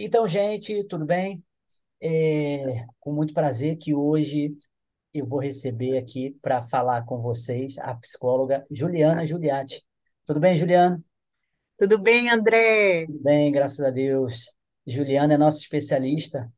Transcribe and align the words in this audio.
Então, 0.00 0.28
gente, 0.28 0.84
tudo 0.84 1.04
bem? 1.04 1.42
É 2.00 2.86
com 3.00 3.12
muito 3.12 3.34
prazer 3.34 3.76
que 3.76 3.96
hoje 3.96 4.56
eu 5.12 5.26
vou 5.26 5.40
receber 5.40 5.98
aqui 5.98 6.38
para 6.40 6.62
falar 6.62 7.04
com 7.04 7.20
vocês 7.20 7.76
a 7.78 7.92
psicóloga 7.96 8.64
Juliana 8.70 9.26
Giuliatti. 9.26 9.84
Tudo 10.24 10.38
bem, 10.38 10.56
Juliana? 10.56 11.02
Tudo 11.76 11.98
bem, 11.98 12.30
André? 12.30 13.06
Tudo 13.06 13.24
bem, 13.24 13.50
graças 13.50 13.80
a 13.80 13.90
Deus. 13.90 14.54
Juliana 14.86 15.34
é 15.34 15.36
nossa 15.36 15.58
especialista 15.58 16.48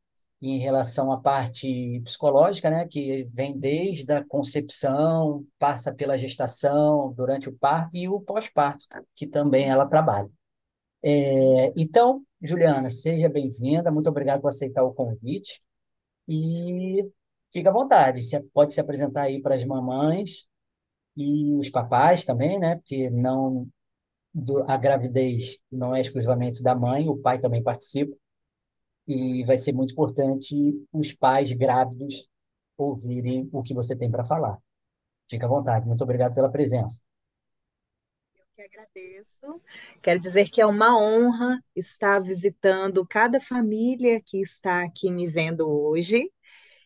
em 0.43 0.59
relação 0.59 1.11
à 1.11 1.19
parte 1.19 1.99
psicológica, 2.05 2.69
né, 2.69 2.87
que 2.89 3.27
vem 3.33 3.59
desde 3.59 4.13
a 4.13 4.23
concepção, 4.23 5.47
passa 5.59 5.95
pela 5.95 6.19
gestação, 6.19 7.15
durante 7.15 7.49
o 7.49 7.57
parto 7.57 7.97
e 7.97 8.07
o 8.07 8.21
pós-parto, 8.21 8.85
que 9.15 9.27
também 9.27 9.71
ela 9.71 9.87
trabalha. 9.87 10.29
É, 11.03 11.73
então, 11.75 12.23
Juliana, 12.43 12.89
seja 12.91 13.29
bem-vinda, 13.29 13.91
muito 13.91 14.09
obrigado 14.09 14.41
por 14.41 14.49
aceitar 14.49 14.83
o 14.83 14.95
convite 14.95 15.61
e 16.29 17.09
fica 17.53 17.71
à 17.71 17.73
vontade, 17.73 18.23
você 18.23 18.41
pode 18.55 18.73
se 18.73 18.81
apresentar 18.81 19.25
aí 19.25 19.43
para 19.43 19.57
as 19.57 19.65
mamães 19.65 20.47
e 21.17 21.55
os 21.55 21.71
papais 21.71 22.25
também, 22.25 22.59
né? 22.61 22.77
Porque 22.77 23.11
não 23.11 23.69
a 24.69 24.77
gravidez 24.77 25.59
não 25.71 25.95
é 25.95 26.01
exclusivamente 26.01 26.63
da 26.63 26.75
mãe, 26.75 27.09
o 27.09 27.17
pai 27.19 27.41
também 27.41 27.63
participa 27.63 28.17
e 29.09 29.45
vai 29.45 29.59
ser 29.59 29.73
muito 29.73 29.93
importante 29.93 30.57
os 30.93 31.13
pais 31.13 31.53
grávidos 31.53 32.29
ouvirem 32.79 33.49
o 33.53 33.63
que 33.63 33.75
você 33.75 33.97
tem 33.97 34.11
para 34.11 34.25
falar. 34.25 34.59
Fica 35.31 35.47
à 35.47 35.49
vontade, 35.49 35.87
muito 35.87 36.05
obrigado 36.05 36.35
pela 36.35 36.51
presença. 36.51 37.03
Que 38.61 38.79
agradeço. 38.79 39.63
Quero 40.03 40.21
dizer 40.21 40.51
que 40.51 40.61
é 40.61 40.67
uma 40.67 40.99
honra 40.99 41.59
estar 41.75 42.21
visitando 42.21 43.07
cada 43.07 43.41
família 43.41 44.21
que 44.21 44.39
está 44.39 44.83
aqui 44.83 45.11
me 45.11 45.27
vendo 45.27 45.67
hoje. 45.67 46.31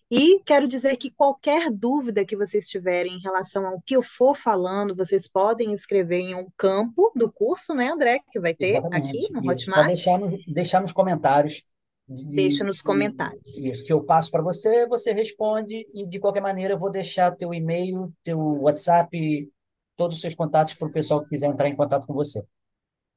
E 0.08 0.40
quero 0.46 0.68
dizer 0.68 0.96
que 0.96 1.10
qualquer 1.10 1.72
dúvida 1.72 2.24
que 2.24 2.36
vocês 2.36 2.68
tiverem 2.68 3.14
em 3.14 3.20
relação 3.20 3.66
ao 3.66 3.80
que 3.80 3.96
eu 3.96 4.02
for 4.02 4.36
falando, 4.36 4.94
vocês 4.94 5.28
podem 5.28 5.72
escrever 5.72 6.20
em 6.20 6.36
um 6.36 6.46
campo 6.56 7.10
do 7.16 7.32
curso, 7.32 7.74
né, 7.74 7.88
André, 7.88 8.20
que 8.30 8.38
vai 8.38 8.54
ter 8.54 8.76
aqui 8.76 8.76
Exatamente. 8.76 9.12
no 9.12 9.18
Isso. 9.18 9.32
Pode 9.42 9.62
Hotmart. 9.64 9.86
deixar, 9.88 10.18
no, 10.18 10.38
deixar 10.46 10.80
nos 10.80 10.92
comentários 10.92 11.64
de, 12.08 12.24
Deixa 12.26 12.62
nos 12.62 12.82
comentários. 12.82 13.56
isso, 13.64 13.84
que 13.84 13.92
eu 13.92 14.04
passo 14.04 14.30
para 14.30 14.42
você, 14.42 14.86
você 14.86 15.10
responde 15.12 15.84
e 15.94 16.06
de 16.06 16.20
qualquer 16.20 16.42
maneira 16.42 16.74
eu 16.74 16.78
vou 16.78 16.90
deixar 16.90 17.34
teu 17.34 17.52
e-mail, 17.52 18.12
teu 18.22 18.38
WhatsApp, 18.38 19.50
todos 19.96 20.16
os 20.16 20.22
seus 20.22 20.34
contatos 20.34 20.74
para 20.74 20.88
o 20.88 20.92
pessoal 20.92 21.22
que 21.22 21.30
quiser 21.30 21.46
entrar 21.46 21.68
em 21.68 21.76
contato 21.76 22.06
com 22.06 22.14
você. 22.14 22.44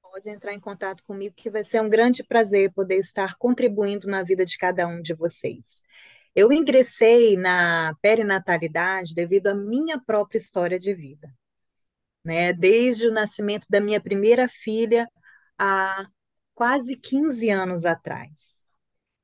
Pode 0.02 0.30
entrar 0.30 0.54
em 0.54 0.60
contato 0.60 1.04
comigo, 1.04 1.36
que 1.36 1.50
vai 1.50 1.64
ser 1.64 1.82
um 1.82 1.90
grande 1.90 2.24
prazer 2.24 2.72
poder 2.74 2.98
estar 2.98 3.36
contribuindo 3.38 4.08
na 4.08 4.24
vida 4.24 4.44
de 4.44 4.58
cada 4.58 4.88
um 4.88 5.02
de 5.02 5.14
vocês. 5.14 5.82
Eu 6.36 6.52
ingressei 6.52 7.36
na 7.36 7.96
perinatalidade 8.02 9.16
devido 9.16 9.48
à 9.48 9.56
minha 9.56 10.00
própria 10.00 10.38
história 10.38 10.78
de 10.78 10.94
vida, 10.94 11.32
né? 12.24 12.54
Desde 12.54 13.08
o 13.08 13.12
nascimento 13.12 13.68
da 13.70 13.80
minha 13.80 14.02
primeira 14.02 14.48
filha 14.48 15.08
há 15.58 16.08
quase 16.54 16.96
15 16.96 17.50
anos 17.50 17.86
atrás. 17.86 18.66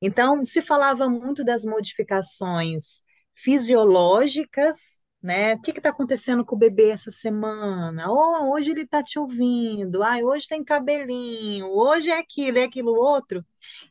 Então, 0.01 0.43
se 0.43 0.61
falava 0.61 1.07
muito 1.07 1.43
das 1.43 1.65
modificações 1.65 3.01
fisiológicas, 3.35 5.02
né? 5.23 5.55
O 5.55 5.61
que 5.61 5.71
está 5.71 5.89
acontecendo 5.89 6.43
com 6.43 6.55
o 6.55 6.59
bebê 6.59 6.89
essa 6.89 7.09
semana? 7.09 8.11
Oh, 8.11 8.51
hoje 8.53 8.71
ele 8.71 8.81
está 8.81 9.01
te 9.01 9.17
ouvindo, 9.17 10.03
ai, 10.03 10.23
hoje 10.23 10.47
tem 10.47 10.63
cabelinho, 10.63 11.67
hoje 11.67 12.09
é 12.11 12.19
aquilo, 12.19 12.59
é 12.59 12.65
aquilo 12.65 12.93
outro. 12.93 13.43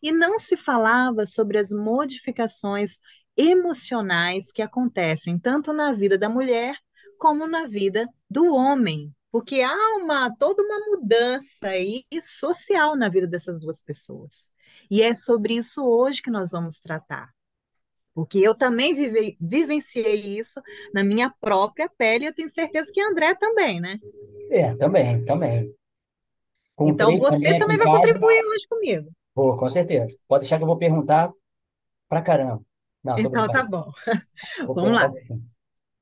E 0.02 0.12
não 0.12 0.38
se 0.38 0.56
falava 0.56 1.24
sobre 1.24 1.58
as 1.58 1.70
modificações 1.72 2.98
emocionais 3.36 4.52
que 4.52 4.60
acontecem 4.60 5.38
tanto 5.38 5.72
na 5.72 5.92
vida 5.92 6.18
da 6.18 6.28
mulher 6.28 6.76
como 7.18 7.46
na 7.46 7.66
vida 7.66 8.06
do 8.28 8.54
homem. 8.54 9.10
Porque 9.30 9.62
há 9.62 9.96
uma, 9.96 10.30
toda 10.36 10.62
uma 10.62 10.78
mudança 10.90 11.68
aí 11.68 12.04
social 12.20 12.94
na 12.94 13.08
vida 13.08 13.26
dessas 13.26 13.58
duas 13.58 13.80
pessoas. 13.82 14.50
E 14.90 15.00
é 15.00 15.14
sobre 15.14 15.54
isso 15.54 15.82
hoje 15.82 16.20
que 16.20 16.30
nós 16.30 16.50
vamos 16.50 16.78
tratar. 16.80 17.30
Porque 18.14 18.38
eu 18.38 18.54
também 18.54 18.94
vive, 18.94 19.36
vivenciei 19.40 20.38
isso 20.38 20.60
na 20.92 21.02
minha 21.04 21.30
própria 21.40 21.88
pele, 21.88 22.26
eu 22.26 22.34
tenho 22.34 22.48
certeza 22.48 22.90
que 22.92 23.00
André 23.00 23.34
também, 23.34 23.80
né? 23.80 23.98
É, 24.50 24.74
também, 24.76 25.24
também. 25.24 25.74
Com 26.76 26.84
Então 26.84 27.18
você 27.18 27.54
também 27.56 27.76
vai 27.78 27.86
casa, 27.86 27.88
contribuir 27.88 28.44
hoje 28.44 28.68
comigo. 28.68 29.10
vou, 29.34 29.56
com 29.58 29.68
certeza. 29.68 30.18
Pode 30.28 30.42
deixar 30.42 30.56
que 30.58 30.62
eu 30.64 30.66
vou 30.68 30.78
perguntar 30.78 31.32
pra 32.08 32.22
caramba. 32.22 32.62
Não, 33.04 33.16
Então 33.16 33.48
tá 33.50 33.62
bom. 33.62 33.90
Vou 34.66 34.74
Vamos 34.74 34.92
lá. 34.92 35.08
pouquinho. 35.08 35.42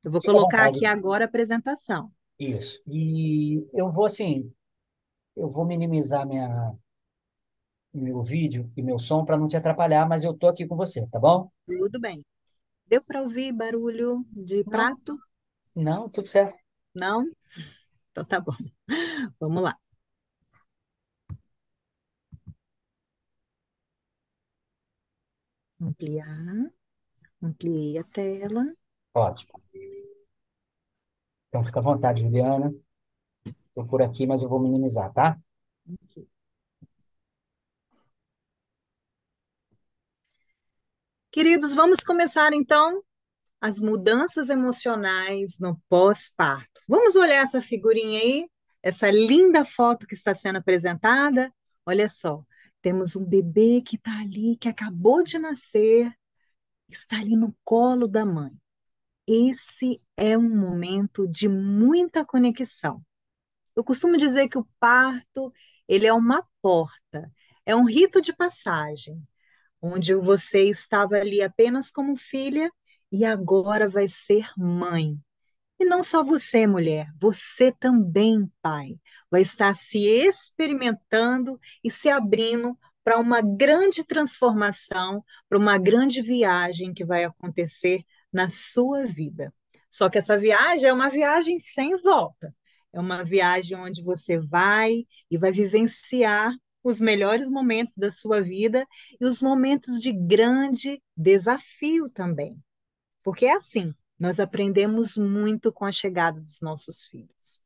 Eu 0.05 0.11
vou 0.11 0.23
colocar 0.23 0.65
vontade. 0.65 0.69
aqui 0.69 0.85
agora 0.87 1.25
a 1.25 1.29
apresentação. 1.29 2.13
Isso. 2.39 2.83
E 2.89 3.65
eu 3.75 3.91
vou 3.93 4.05
assim, 4.07 4.53
eu 5.37 5.51
vou 5.51 5.65
minimizar 5.67 6.27
minha, 6.27 6.75
meu 7.95 8.23
vídeo 8.23 8.71
e 8.77 8.83
meu 8.83 8.99
som 8.99 9.25
para 9.25 9.37
não 9.39 9.49
te 9.49 9.57
atrapalhar, 9.57 10.09
mas 10.09 10.25
eu 10.25 10.35
tô 10.37 10.49
aqui 10.49 10.67
com 10.67 10.77
você, 10.77 11.07
tá 11.09 11.19
bom? 11.21 11.49
Tudo 11.67 11.99
bem. 11.99 12.23
Deu 12.87 13.03
para 13.05 13.23
ouvir 13.23 13.53
barulho 13.53 14.25
de 14.33 14.65
Não, 14.65 14.91
prato? 14.91 15.19
não, 15.77 16.09
tudo 16.11 16.29
certo. 16.29 16.59
Não? 16.95 17.25
Então 18.11 18.25
tá 18.27 18.41
bom. 18.41 18.53
Vamos 19.41 19.63
lá. 19.65 19.79
Ampliar. 25.87 26.71
Ampliei 27.43 27.99
a 27.99 28.05
tela. 28.05 28.65
Ótimo. 29.15 29.61
Então 31.49 31.63
fica 31.65 31.79
à 31.81 31.83
vontade, 31.83 32.23
Juliana. 32.23 32.73
Tô 33.75 33.85
por 33.85 34.01
aqui, 34.03 34.27
mas 34.27 34.43
eu 34.43 34.49
vou 34.49 34.61
minimizar, 34.61 35.13
tá? 35.13 35.37
Queridos, 41.41 41.73
vamos 41.73 42.01
começar 42.01 42.53
então 42.53 43.03
as 43.63 43.81
mudanças 43.81 44.51
emocionais 44.51 45.59
no 45.59 45.81
pós-parto. 45.89 46.83
Vamos 46.87 47.17
olhar 47.17 47.43
essa 47.43 47.63
figurinha 47.63 48.21
aí, 48.21 48.47
essa 48.83 49.11
linda 49.11 49.65
foto 49.65 50.07
que 50.07 50.13
está 50.13 50.35
sendo 50.35 50.57
apresentada. 50.57 51.51
Olha 51.87 52.11
só, 52.11 52.45
temos 52.83 53.17
um 53.17 53.25
bebê 53.25 53.81
que 53.81 53.97
está 53.97 54.21
ali, 54.21 54.59
que 54.59 54.69
acabou 54.69 55.23
de 55.23 55.39
nascer, 55.39 56.13
está 56.91 57.17
ali 57.17 57.35
no 57.35 57.57
colo 57.65 58.07
da 58.07 58.27
mãe. 58.27 58.53
Esse 59.27 59.99
é 60.19 60.37
um 60.37 60.55
momento 60.55 61.27
de 61.27 61.49
muita 61.49 62.23
conexão. 62.23 63.03
Eu 63.75 63.83
costumo 63.83 64.19
dizer 64.19 64.51
que 64.51 64.59
o 64.59 64.69
parto, 64.79 65.51
ele 65.89 66.07
é 66.07 66.13
uma 66.13 66.47
porta, 66.61 67.33
é 67.65 67.75
um 67.75 67.85
rito 67.85 68.21
de 68.21 68.35
passagem 68.35 69.27
onde 69.81 70.15
você 70.15 70.65
estava 70.69 71.17
ali 71.17 71.43
apenas 71.43 71.91
como 71.91 72.17
filha 72.17 72.71
e 73.11 73.25
agora 73.25 73.89
vai 73.89 74.07
ser 74.09 74.49
mãe. 74.57 75.19
E 75.79 75.85
não 75.85 76.05
só 76.05 76.23
você, 76.23 76.67
mulher, 76.67 77.09
você 77.19 77.73
também, 77.73 78.51
pai, 78.61 78.99
vai 79.31 79.43
estar 79.43 79.75
se 79.75 79.99
experimentando 80.07 81.59
e 81.83 81.91
se 81.91 82.11
abrindo 82.11 82.79
para 83.03 83.19
uma 83.19 83.41
grande 83.41 84.05
transformação, 84.05 85.25
para 85.49 85.59
uma 85.59 85.79
grande 85.79 86.21
viagem 86.21 86.93
que 86.93 87.05
vai 87.05 87.25
acontecer 87.25 88.05
na 88.33 88.49
sua 88.51 89.07
vida. 89.07 89.53
Só 89.91 90.09
que 90.09 90.19
essa 90.19 90.39
viagem 90.39 90.89
é 90.89 90.93
uma 90.93 91.09
viagem 91.09 91.59
sem 91.59 91.97
volta. 92.03 92.55
É 92.93 93.01
uma 93.01 93.25
viagem 93.25 93.77
onde 93.77 94.03
você 94.03 94.39
vai 94.39 95.07
e 95.31 95.39
vai 95.39 95.51
vivenciar 95.51 96.53
os 96.83 97.01
melhores 97.01 97.49
momentos 97.49 97.97
da 97.97 98.11
sua 98.11 98.41
vida 98.41 98.87
e 99.21 99.25
os 99.27 99.41
momentos 99.41 100.01
de 100.01 100.13
grande 100.13 101.03
desafio 101.17 102.09
também. 102.09 102.57
Porque 103.23 103.47
é 103.47 103.55
assim, 103.55 103.95
nós 104.19 104.41
aprendemos 104.41 105.17
muito 105.17 105.73
com 105.73 105.85
a 105.85 105.93
chegada 105.93 106.41
dos 106.41 106.61
nossos 106.61 107.05
filhos. 107.07 107.63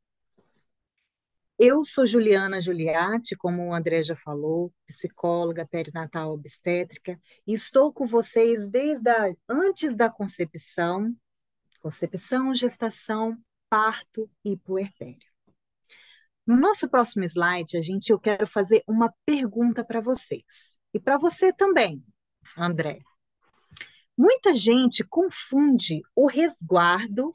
Eu 1.57 1.85
sou 1.85 2.05
Juliana 2.05 2.59
Giuliatti, 2.59 3.35
como 3.35 3.69
o 3.69 3.73
André 3.73 4.03
já 4.03 4.15
falou, 4.15 4.73
psicóloga 4.85 5.65
perinatal 5.65 6.33
obstétrica, 6.33 7.17
e 7.47 7.53
estou 7.53 7.93
com 7.93 8.05
vocês 8.05 8.69
desde 8.69 9.09
a, 9.09 9.33
antes 9.47 9.95
da 9.95 10.09
concepção, 10.09 11.15
concepção, 11.79 12.53
gestação, 12.53 13.37
parto 13.69 14.29
e 14.43 14.57
puerpério. 14.57 15.34
No 16.45 16.55
nosso 16.55 16.89
próximo 16.89 17.23
slide, 17.23 17.77
a 17.77 17.81
gente 17.81 18.11
eu 18.11 18.19
quero 18.19 18.47
fazer 18.47 18.83
uma 18.87 19.13
pergunta 19.25 19.83
para 19.83 19.99
vocês. 19.99 20.77
E 20.93 20.99
para 20.99 21.17
você 21.17 21.51
também, 21.51 22.03
André. 22.57 22.99
Muita 24.17 24.53
gente 24.53 25.03
confunde 25.03 26.01
o 26.15 26.27
resguardo 26.27 27.33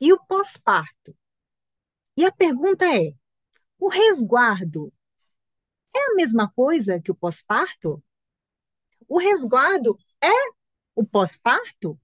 e 0.00 0.12
o 0.12 0.18
pós-parto. 0.26 1.16
E 2.16 2.24
a 2.24 2.32
pergunta 2.32 2.84
é: 2.84 3.12
o 3.78 3.88
resguardo 3.88 4.92
é 5.94 6.10
a 6.10 6.14
mesma 6.14 6.50
coisa 6.50 7.00
que 7.00 7.10
o 7.10 7.14
pós-parto? 7.14 8.02
o 9.08 9.18
resguardo 9.18 9.98
é 10.22 10.50
o 10.94 11.04
pós-parto? 11.04 11.92
O 11.92 11.98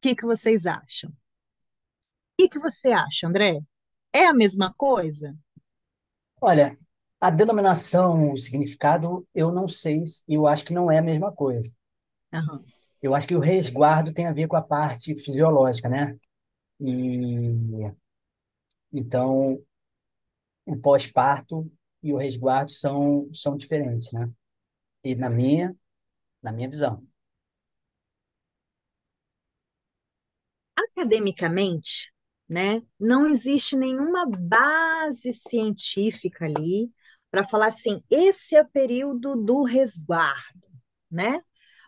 que 0.00 0.14
que 0.14 0.26
vocês 0.26 0.66
acham? 0.66 1.10
O 1.10 1.14
que 2.38 2.48
que 2.48 2.58
você 2.58 2.92
acha, 2.92 3.26
André? 3.26 3.60
É 4.14 4.24
a 4.26 4.32
mesma 4.32 4.72
coisa? 4.72 5.36
Olha, 6.40 6.78
a 7.20 7.28
denominação, 7.30 8.30
o 8.32 8.36
significado, 8.36 9.26
eu 9.34 9.50
não 9.50 9.66
sei, 9.66 10.04
se- 10.06 10.22
eu 10.28 10.46
acho 10.46 10.64
que 10.64 10.72
não 10.74 10.88
é 10.90 10.98
a 10.98 11.02
mesma 11.02 11.32
coisa. 11.32 11.72
Aham. 12.32 12.66
Eu 13.02 13.14
acho 13.14 13.26
que 13.28 13.36
o 13.36 13.40
resguardo 13.40 14.12
tem 14.12 14.26
a 14.26 14.32
ver 14.32 14.48
com 14.48 14.56
a 14.56 14.62
parte 14.62 15.14
fisiológica, 15.16 15.88
né? 15.88 16.18
E 16.80 17.92
então 18.92 19.60
o 20.66 20.76
pós-parto 20.76 21.70
e 22.02 22.12
o 22.12 22.16
resguardo 22.18 22.70
são, 22.72 23.28
são 23.32 23.56
diferentes, 23.56 24.12
né? 24.12 24.30
E 25.04 25.14
na 25.16 25.30
minha, 25.30 25.76
na 26.42 26.52
minha 26.52 26.70
visão. 26.70 27.06
Academicamente, 30.82 32.13
né, 32.48 32.82
não 32.98 33.26
existe 33.26 33.76
nenhuma 33.76 34.26
base 34.26 35.32
científica 35.32 36.44
ali 36.44 36.90
para 37.30 37.44
falar 37.44 37.66
assim, 37.68 38.02
esse 38.10 38.54
é 38.56 38.62
o 38.62 38.68
período 38.68 39.34
do 39.36 39.62
resguardo, 39.64 40.68
né? 41.10 41.42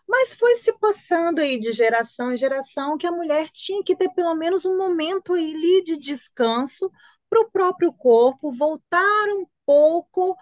Mas 0.07 0.33
foi 0.33 0.55
se 0.55 0.73
passando 0.79 1.39
aí 1.39 1.59
de 1.59 1.71
geração 1.73 2.33
em 2.33 2.37
geração 2.37 2.97
que 2.97 3.05
a 3.07 3.11
mulher 3.11 3.49
tinha 3.51 3.83
que 3.83 3.95
ter 3.95 4.09
pelo 4.13 4.35
menos 4.35 4.65
um 4.65 4.77
momento 4.77 5.33
ali 5.33 5.83
de 5.83 5.97
descanso 5.97 6.91
para 7.29 7.41
o 7.41 7.51
próprio 7.51 7.93
corpo 7.93 8.51
voltar 8.51 9.25
um 9.29 9.45
pouco 9.65 10.35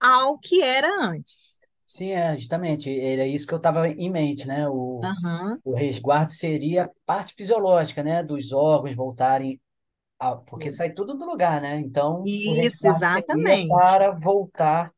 ao 0.00 0.38
que 0.38 0.62
era 0.62 0.88
antes. 1.00 1.60
Sim, 1.96 2.10
é, 2.10 2.36
justamente, 2.36 2.90
era 2.90 3.24
isso 3.26 3.46
que 3.46 3.54
eu 3.54 3.58
estava 3.58 3.88
em 3.88 4.10
mente, 4.10 4.46
né? 4.48 4.68
O, 4.68 5.00
Aham, 5.02 5.60
o 5.64 5.74
resguardo 5.74 6.32
seria 6.32 6.84
a 6.84 6.90
parte 7.06 7.34
fisiológica, 7.34 8.02
né? 8.02 8.22
Dos 8.22 8.52
órgãos 8.52 8.94
voltarem, 8.96 9.60
a, 10.18 10.36
porque 10.36 10.70
sai 10.70 10.92
tudo 10.92 11.14
do 11.14 11.26
lugar, 11.26 11.60
né? 11.60 11.78
Então, 11.80 12.24
Isso, 12.26 12.86
exatamente. 12.86 13.68
para 13.68 14.10
voltar 14.12 14.92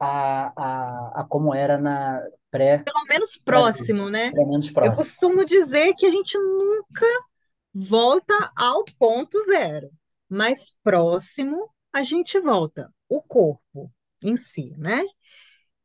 a, 0.00 0.52
a, 0.56 1.20
a 1.20 1.24
como 1.24 1.54
era 1.54 1.78
na 1.78 2.20
pré, 2.50 2.84
Pelo 2.84 3.04
menos 3.08 3.36
próximo, 3.36 4.10
né? 4.10 4.32
pelo 4.32 4.48
menos 4.48 4.70
Eu 4.70 4.74
próximo. 4.74 5.06
costumo 5.06 5.44
dizer 5.44 5.94
que 5.94 6.06
a 6.06 6.10
gente 6.10 6.36
nunca 6.38 7.06
volta 7.74 8.52
ao 8.56 8.84
ponto 8.98 9.38
zero, 9.46 9.90
mas 10.28 10.74
próximo 10.82 11.70
a 11.92 12.02
gente 12.02 12.40
volta, 12.40 12.92
o 13.08 13.22
corpo 13.22 13.90
em 14.22 14.36
si, 14.36 14.74
né? 14.78 15.04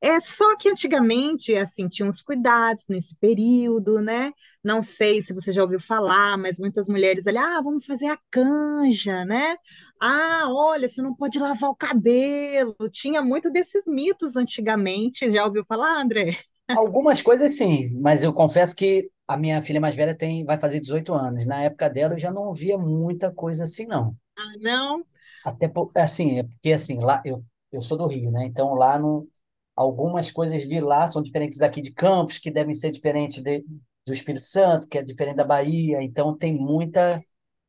É 0.05 0.19
só 0.19 0.57
que 0.57 0.67
antigamente, 0.69 1.55
assim, 1.55 1.87
tinha 1.87 2.07
uns 2.09 2.21
cuidados 2.21 2.83
nesse 2.89 3.15
período, 3.15 4.01
né? 4.01 4.33
Não 4.61 4.81
sei 4.81 5.21
se 5.21 5.33
você 5.33 5.49
já 5.53 5.61
ouviu 5.63 5.79
falar, 5.79 6.37
mas 6.37 6.59
muitas 6.59 6.89
mulheres 6.89 7.25
ali, 7.25 7.37
ah, 7.37 7.61
vamos 7.61 7.85
fazer 7.85 8.07
a 8.07 8.17
canja, 8.29 9.23
né? 9.23 9.55
Ah, 10.01 10.43
olha, 10.49 10.89
você 10.89 11.01
não 11.01 11.15
pode 11.15 11.39
lavar 11.39 11.69
o 11.69 11.75
cabelo. 11.75 12.75
Tinha 12.91 13.21
muito 13.21 13.49
desses 13.49 13.83
mitos 13.87 14.35
antigamente. 14.35 15.31
Já 15.31 15.45
ouviu 15.45 15.63
falar, 15.63 16.01
André? 16.01 16.37
Algumas 16.75 17.21
coisas 17.21 17.55
sim, 17.57 17.97
mas 18.01 18.23
eu 18.23 18.33
confesso 18.33 18.75
que 18.75 19.09
a 19.27 19.37
minha 19.37 19.61
filha 19.61 19.79
mais 19.79 19.95
velha 19.95 20.15
tem, 20.15 20.43
vai 20.43 20.59
fazer 20.59 20.79
18 20.81 21.13
anos. 21.13 21.45
Na 21.45 21.63
época 21.63 21.89
dela 21.89 22.15
eu 22.15 22.19
já 22.19 22.31
não 22.31 22.53
via 22.53 22.77
muita 22.77 23.31
coisa 23.31 23.63
assim, 23.63 23.85
não. 23.85 24.15
Ah, 24.37 24.53
não? 24.59 25.05
Até 25.43 25.71
assim, 25.95 26.39
é 26.39 26.43
porque 26.43 26.71
assim, 26.73 26.99
lá 26.99 27.21
eu, 27.25 27.43
eu 27.71 27.81
sou 27.81 27.97
do 27.97 28.07
Rio, 28.07 28.31
né? 28.31 28.45
Então 28.45 28.73
lá 28.73 28.97
no, 28.97 29.27
algumas 29.75 30.31
coisas 30.31 30.67
de 30.67 30.79
lá 30.79 31.07
são 31.07 31.21
diferentes 31.21 31.57
daqui 31.57 31.81
de 31.81 31.93
Campos, 31.93 32.37
que 32.37 32.51
devem 32.51 32.73
ser 32.73 32.91
diferentes 32.91 33.41
de, 33.41 33.63
do 34.05 34.13
Espírito 34.13 34.45
Santo, 34.45 34.87
que 34.87 34.97
é 34.97 35.03
diferente 35.03 35.37
da 35.37 35.43
Bahia. 35.43 36.01
Então 36.01 36.37
tem 36.37 36.53
muita 36.55 37.21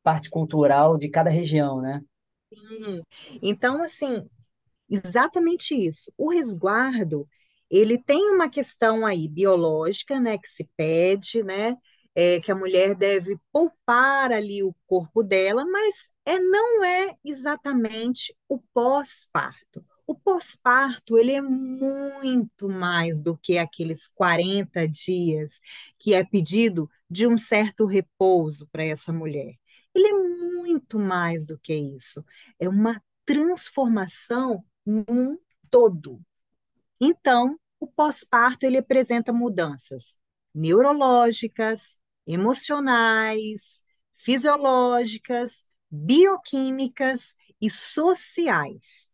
parte 0.03 0.29
cultural 0.29 0.97
de 0.97 1.09
cada 1.09 1.29
região, 1.29 1.81
né? 1.81 2.01
Hum. 2.51 3.01
Então, 3.41 3.81
assim, 3.81 4.27
Exatamente 4.89 5.75
isso. 5.75 6.11
O 6.17 6.29
resguardo, 6.29 7.27
ele 7.69 7.97
tem 7.97 8.31
uma 8.31 8.49
questão 8.49 9.05
aí 9.05 9.27
biológica, 9.27 10.19
né, 10.19 10.37
que 10.37 10.47
se 10.49 10.69
pede, 10.77 11.43
né, 11.43 11.75
é, 12.13 12.39
que 12.39 12.51
a 12.51 12.55
mulher 12.55 12.95
deve 12.95 13.37
poupar 13.51 14.31
ali 14.31 14.63
o 14.63 14.73
corpo 14.85 15.23
dela, 15.23 15.65
mas 15.65 16.11
é, 16.25 16.39
não 16.39 16.83
é 16.83 17.15
exatamente 17.23 18.35
o 18.47 18.59
pós-parto. 18.73 19.83
O 20.07 20.13
pós-parto, 20.13 21.17
ele 21.17 21.31
é 21.31 21.41
muito 21.41 22.69
mais 22.69 23.21
do 23.21 23.35
que 23.37 23.57
aqueles 23.57 24.07
40 24.07 24.87
dias 24.87 25.59
que 25.97 26.13
é 26.13 26.23
pedido 26.23 26.89
de 27.09 27.27
um 27.27 27.37
certo 27.37 27.85
repouso 27.85 28.67
para 28.71 28.83
essa 28.83 29.11
mulher. 29.11 29.55
Ele 29.93 30.07
é 30.07 30.13
muito 30.13 30.99
mais 30.99 31.45
do 31.45 31.57
que 31.57 31.73
isso. 31.73 32.23
É 32.59 32.69
uma 32.69 33.01
transformação 33.25 34.63
num 34.85 35.37
todo. 35.71 36.21
Então, 36.99 37.59
o 37.79 37.87
pós-parto 37.87 38.65
ele 38.65 38.77
apresenta 38.77 39.33
mudanças 39.33 40.17
neurológicas, 40.53 41.99
emocionais, 42.25 43.81
fisiológicas, 44.17 45.63
bioquímicas 45.91 47.35
e 47.61 47.69
sociais. 47.69 49.09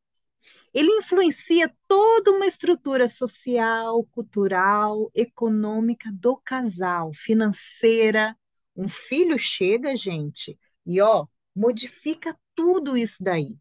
Ele 0.74 0.90
influencia 0.92 1.74
toda 1.88 2.32
uma 2.32 2.46
estrutura 2.46 3.08
social, 3.10 4.04
cultural, 4.12 5.12
econômica 5.14 6.10
do 6.14 6.38
casal, 6.38 7.12
financeira. 7.14 8.36
Um 8.76 8.88
filho 8.88 9.38
chega, 9.38 9.96
gente, 9.96 10.58
e 10.86 11.02
ó, 11.02 11.28
modifica 11.56 12.38
tudo 12.56 12.98
isso 12.98 13.24
daí. 13.24 13.58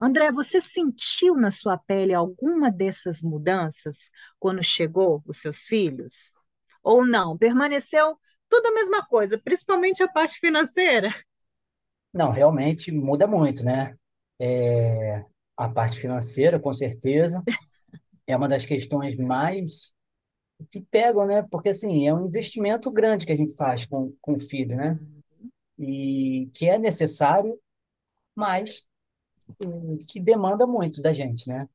André, 0.00 0.30
você 0.30 0.60
sentiu 0.60 1.34
na 1.36 1.50
sua 1.50 1.78
pele 1.78 2.12
alguma 2.12 2.70
dessas 2.70 3.22
mudanças 3.22 4.10
quando 4.38 4.62
chegou 4.62 5.22
os 5.26 5.40
seus 5.40 5.64
filhos? 5.64 6.34
Ou 6.82 7.06
não? 7.06 7.36
Permaneceu 7.38 8.18
tudo 8.48 8.66
a 8.66 8.74
mesma 8.74 9.04
coisa, 9.06 9.38
principalmente 9.38 10.02
a 10.02 10.08
parte 10.08 10.38
financeira? 10.38 11.10
Não, 12.12 12.30
realmente 12.30 12.90
muda 12.92 13.26
muito, 13.26 13.64
né? 13.64 13.96
É, 14.38 15.24
a 15.56 15.68
parte 15.68 15.98
financeira, 16.00 16.60
com 16.60 16.72
certeza, 16.72 17.42
é 18.26 18.36
uma 18.36 18.48
das 18.48 18.64
questões 18.66 19.16
mais 19.16 19.94
que 20.70 20.82
pegam, 20.90 21.26
né? 21.26 21.42
Porque 21.50 21.70
assim, 21.70 22.08
é 22.08 22.14
um 22.14 22.26
investimento 22.26 22.90
grande 22.90 23.26
que 23.26 23.32
a 23.32 23.36
gente 23.36 23.56
faz 23.56 23.86
com, 23.86 24.14
com 24.22 24.34
o 24.34 24.38
filho, 24.40 24.76
né? 24.76 24.98
E 25.78 26.50
que 26.54 26.68
é 26.68 26.78
necessário, 26.78 27.58
mas 28.36 28.86
hum, 29.62 29.98
que 30.08 30.20
demanda 30.20 30.66
muito 30.66 31.02
da 31.02 31.12
gente, 31.12 31.48
né? 31.48 31.68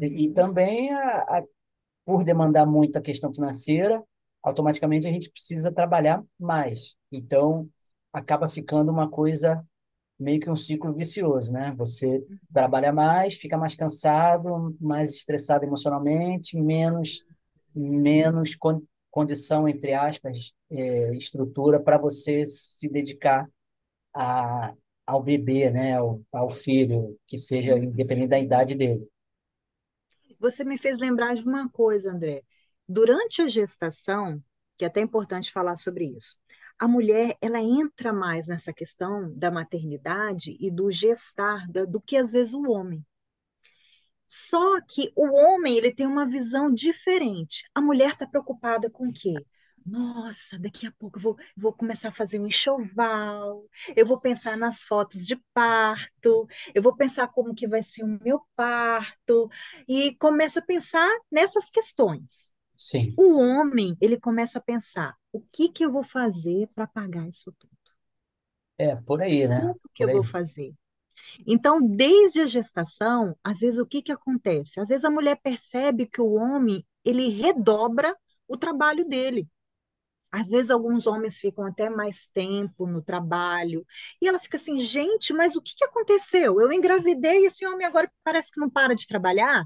E 0.00 0.28
uhum. 0.28 0.34
também, 0.34 0.92
a, 0.92 1.38
a- 1.38 1.44
por 2.06 2.24
demandar 2.24 2.66
muito 2.66 2.98
a 2.98 3.02
questão 3.02 3.32
financeira, 3.34 4.02
automaticamente 4.42 5.06
a 5.08 5.12
gente 5.12 5.30
precisa 5.30 5.72
trabalhar 5.72 6.24
mais. 6.38 6.96
Então, 7.12 7.68
acaba 8.12 8.48
ficando 8.48 8.92
uma 8.92 9.10
coisa 9.10 9.64
meio 10.20 10.40
que 10.40 10.50
um 10.50 10.56
ciclo 10.56 10.92
vicioso, 10.92 11.52
né? 11.52 11.74
Você 11.78 12.24
trabalha 12.52 12.92
mais, 12.92 13.34
fica 13.34 13.56
mais 13.56 13.74
cansado, 13.74 14.76
mais 14.80 15.10
estressado 15.10 15.64
emocionalmente, 15.64 16.56
menos 16.56 17.24
menos 17.74 18.54
con 18.54 18.82
condição, 19.10 19.68
entre 19.68 19.92
aspas, 19.92 20.54
é, 20.70 21.14
estrutura 21.16 21.80
para 21.80 21.98
você 21.98 22.44
se 22.46 22.88
dedicar 22.88 23.48
a, 24.14 24.72
ao 25.06 25.22
bebê, 25.22 25.70
né? 25.70 25.96
Ao, 25.96 26.20
ao 26.32 26.50
filho, 26.50 27.18
que 27.26 27.36
seja 27.36 27.76
independente 27.76 28.28
da 28.28 28.38
idade 28.38 28.76
dele. 28.76 29.08
Você 30.38 30.64
me 30.64 30.78
fez 30.78 30.98
lembrar 30.98 31.34
de 31.34 31.42
uma 31.42 31.68
coisa, 31.68 32.12
André. 32.12 32.42
Durante 32.88 33.42
a 33.42 33.48
gestação, 33.48 34.42
que 34.76 34.84
é 34.84 34.88
até 34.88 35.00
importante 35.00 35.52
falar 35.52 35.76
sobre 35.76 36.06
isso, 36.06 36.36
a 36.80 36.88
mulher 36.88 37.36
ela 37.40 37.60
entra 37.60 38.12
mais 38.12 38.48
nessa 38.48 38.72
questão 38.72 39.32
da 39.36 39.50
maternidade 39.50 40.56
e 40.60 40.70
do 40.70 40.90
gestar 40.90 41.68
do 41.68 42.00
que 42.00 42.16
às 42.16 42.32
vezes 42.32 42.54
o 42.54 42.70
homem. 42.70 43.04
Só 44.26 44.80
que 44.80 45.12
o 45.14 45.26
homem 45.26 45.76
ele 45.76 45.92
tem 45.94 46.06
uma 46.06 46.26
visão 46.26 46.72
diferente. 46.72 47.68
A 47.74 47.80
mulher 47.82 48.12
está 48.12 48.26
preocupada 48.26 48.88
com 48.88 49.08
o 49.08 49.12
quê? 49.12 49.44
Nossa, 49.84 50.58
daqui 50.58 50.86
a 50.86 50.92
pouco 50.92 51.18
eu 51.18 51.22
vou, 51.22 51.36
vou 51.56 51.72
começar 51.72 52.08
a 52.10 52.12
fazer 52.12 52.38
um 52.38 52.46
enxoval, 52.46 53.64
eu 53.96 54.06
vou 54.06 54.20
pensar 54.20 54.56
nas 54.56 54.84
fotos 54.84 55.26
de 55.26 55.36
parto, 55.54 56.46
eu 56.74 56.82
vou 56.82 56.94
pensar 56.94 57.26
como 57.28 57.54
que 57.54 57.66
vai 57.66 57.82
ser 57.82 58.04
o 58.04 58.18
meu 58.22 58.42
parto, 58.54 59.48
e 59.88 60.14
começa 60.16 60.60
a 60.60 60.62
pensar 60.64 61.10
nessas 61.30 61.70
questões. 61.70 62.52
Sim, 62.76 63.14
O 63.16 63.38
homem, 63.38 63.96
ele 64.00 64.18
começa 64.20 64.58
a 64.58 64.62
pensar, 64.62 65.16
o 65.32 65.40
que 65.52 65.68
que 65.68 65.84
eu 65.84 65.92
vou 65.92 66.04
fazer 66.04 66.68
para 66.74 66.86
pagar 66.86 67.28
isso 67.28 67.52
tudo? 67.58 67.70
é 68.78 68.96
por 68.96 69.22
aí, 69.22 69.46
né? 69.48 69.72
Como 69.72 69.90
que 69.94 70.02
Por 70.02 70.04
eu 70.04 70.10
vou 70.10 70.22
aí. 70.22 70.24
fazer? 70.24 70.74
Então, 71.46 71.80
desde 71.86 72.42
a 72.42 72.46
gestação, 72.46 73.36
às 73.44 73.60
vezes 73.60 73.78
o 73.80 73.86
que 73.86 74.02
que 74.02 74.12
acontece? 74.12 74.80
Às 74.80 74.88
vezes 74.88 75.04
a 75.04 75.10
mulher 75.10 75.36
percebe 75.42 76.06
que 76.06 76.20
o 76.20 76.34
homem 76.34 76.86
ele 77.04 77.30
redobra 77.30 78.16
o 78.48 78.56
trabalho 78.56 79.06
dele. 79.08 79.48
Às 80.32 80.48
vezes, 80.50 80.70
alguns 80.70 81.06
homens 81.06 81.38
ficam 81.40 81.64
até 81.66 81.90
mais 81.90 82.28
tempo 82.28 82.86
no 82.86 83.02
trabalho, 83.02 83.86
e 84.22 84.28
ela 84.28 84.38
fica 84.40 84.58
assim: 84.58 84.80
gente, 84.80 85.32
mas 85.32 85.56
o 85.56 85.62
que 85.62 85.74
que 85.76 85.84
aconteceu? 85.84 86.60
Eu 86.60 86.72
engravidei 86.72 87.42
e 87.42 87.46
esse 87.46 87.66
homem 87.66 87.86
agora 87.86 88.10
parece 88.24 88.52
que 88.52 88.60
não 88.60 88.70
para 88.70 88.94
de 88.94 89.06
trabalhar. 89.08 89.64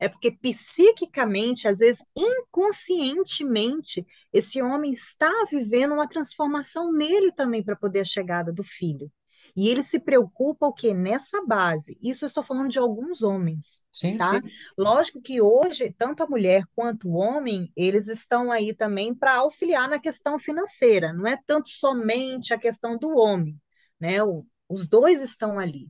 É 0.00 0.08
porque 0.08 0.30
psiquicamente, 0.32 1.68
às 1.68 1.78
vezes 1.78 2.02
inconscientemente, 2.16 4.06
esse 4.32 4.60
homem 4.62 4.92
está 4.92 5.30
vivendo 5.50 5.94
uma 5.94 6.08
transformação 6.08 6.92
nele 6.92 7.32
também 7.32 7.62
para 7.62 7.76
poder 7.76 8.00
a 8.00 8.04
chegada 8.04 8.52
do 8.52 8.64
filho. 8.64 9.10
E 9.56 9.68
ele 9.68 9.82
se 9.82 9.98
preocupa 10.00 10.66
o 10.66 10.72
quê? 10.72 10.94
Nessa 10.94 11.44
base. 11.44 11.98
Isso 12.02 12.24
eu 12.24 12.26
estou 12.26 12.42
falando 12.44 12.68
de 12.70 12.78
alguns 12.78 13.22
homens, 13.22 13.82
Sim, 13.92 14.18
tá? 14.18 14.40
sim. 14.40 14.52
Lógico 14.76 15.20
que 15.20 15.40
hoje, 15.40 15.92
tanto 15.96 16.22
a 16.22 16.26
mulher 16.28 16.64
quanto 16.74 17.08
o 17.08 17.14
homem, 17.14 17.72
eles 17.76 18.08
estão 18.08 18.52
aí 18.52 18.74
também 18.74 19.14
para 19.14 19.36
auxiliar 19.38 19.88
na 19.88 19.98
questão 19.98 20.38
financeira. 20.38 21.12
Não 21.12 21.26
é 21.26 21.36
tanto 21.46 21.68
somente 21.70 22.52
a 22.54 22.58
questão 22.58 22.96
do 22.96 23.08
homem, 23.16 23.56
né? 24.00 24.22
O- 24.22 24.46
os 24.68 24.86
dois 24.86 25.22
estão 25.22 25.58
ali. 25.58 25.88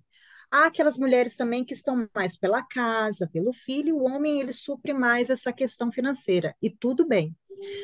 Há 0.50 0.66
aquelas 0.66 0.98
mulheres 0.98 1.36
também 1.36 1.64
que 1.64 1.74
estão 1.74 2.08
mais 2.14 2.36
pela 2.36 2.62
casa, 2.62 3.28
pelo 3.30 3.52
filho, 3.52 3.96
o 3.96 4.04
homem 4.04 4.40
ele 4.40 4.52
supre 4.52 4.92
mais 4.94 5.30
essa 5.30 5.52
questão 5.52 5.92
financeira, 5.92 6.54
e 6.62 6.70
tudo 6.70 7.06
bem. 7.06 7.36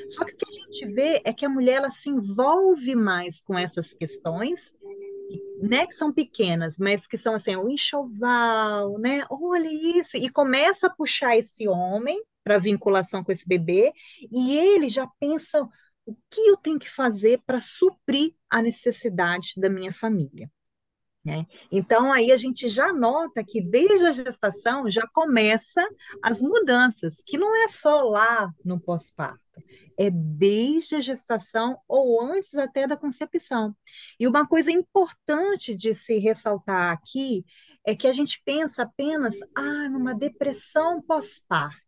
Só 0.09 0.25
que 0.25 0.33
o 0.33 0.37
que 0.37 0.49
a 0.49 0.53
gente 0.53 0.87
vê 0.95 1.21
é 1.25 1.33
que 1.33 1.45
a 1.45 1.49
mulher 1.49 1.77
ela 1.77 1.91
se 1.91 2.09
envolve 2.09 2.95
mais 2.95 3.41
com 3.41 3.59
essas 3.59 3.93
questões 3.93 4.73
né, 5.61 5.87
que 5.87 5.95
são 5.95 6.13
pequenas, 6.13 6.79
mas 6.79 7.07
que 7.07 7.17
são 7.17 7.35
assim, 7.35 7.57
o 7.57 7.69
enxoval, 7.69 8.99
né? 8.99 9.25
Olha 9.31 9.69
isso, 9.99 10.17
e 10.17 10.29
começa 10.29 10.87
a 10.87 10.91
puxar 10.91 11.37
esse 11.37 11.67
homem 11.69 12.23
para 12.43 12.59
vinculação 12.59 13.25
com 13.25 13.33
esse 13.33 13.49
bebê, 13.49 13.93
e 14.31 14.57
ele 14.57 14.89
já 14.89 15.07
pensa 15.19 15.67
o 16.05 16.15
que 16.31 16.41
eu 16.49 16.57
tenho 16.59 16.79
que 16.79 16.91
fazer 16.91 17.41
para 17.47 17.61
suprir 17.61 18.35
a 18.51 18.61
necessidade 18.61 19.55
da 19.57 19.71
minha 19.71 19.93
família. 19.93 20.51
Né? 21.25 21.47
Então, 21.73 22.13
aí 22.13 22.31
a 22.31 22.37
gente 22.37 22.69
já 22.69 22.93
nota 22.93 23.43
que 23.43 23.61
desde 23.61 24.05
a 24.05 24.13
gestação 24.13 24.91
já 24.91 25.07
começa 25.07 25.83
as 26.23 26.43
mudanças, 26.43 27.17
que 27.25 27.39
não 27.39 27.57
é 27.65 27.69
só 27.69 28.03
lá 28.03 28.53
no 28.63 28.79
pós-parto, 28.79 29.41
é 29.99 30.11
desde 30.11 30.97
a 30.97 31.01
gestação 31.01 31.79
ou 31.89 32.21
antes 32.21 32.55
até 32.55 32.87
da 32.87 32.97
concepção. 32.97 33.75
E 34.21 34.27
uma 34.27 34.47
coisa 34.47 34.71
importante 34.71 35.75
de 35.75 35.95
se 35.95 36.19
ressaltar 36.19 36.93
aqui 36.93 37.45
é 37.87 37.95
que 37.95 38.07
a 38.07 38.13
gente 38.13 38.43
pensa 38.45 38.83
apenas 38.83 39.37
ah, 39.55 39.89
numa 39.89 40.15
depressão 40.15 41.01
pós-parto 41.01 41.81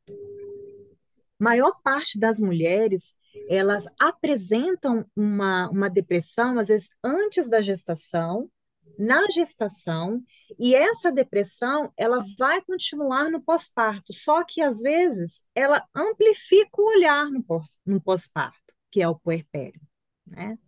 maior 1.38 1.72
parte 1.82 2.18
das 2.18 2.40
mulheres, 2.40 3.14
elas 3.48 3.84
apresentam 4.00 5.04
uma, 5.14 5.68
uma 5.70 5.90
depressão, 5.90 6.58
às 6.58 6.68
vezes, 6.68 6.90
antes 7.04 7.50
da 7.50 7.60
gestação, 7.60 8.50
na 8.98 9.26
gestação, 9.30 10.22
e 10.58 10.74
essa 10.74 11.12
depressão, 11.12 11.92
ela 11.96 12.24
vai 12.38 12.62
continuar 12.62 13.30
no 13.30 13.40
pós-parto, 13.40 14.12
só 14.12 14.44
que, 14.44 14.62
às 14.62 14.80
vezes, 14.80 15.42
ela 15.54 15.86
amplifica 15.94 16.80
o 16.80 16.86
olhar 16.86 17.30
no 17.30 17.42
pós- 17.42 17.78
no 17.84 18.00
pós-parto, 18.00 18.74
que 18.90 19.02
é 19.02 19.08
o 19.08 19.18
puerpério, 19.18 19.80
né? 20.26 20.58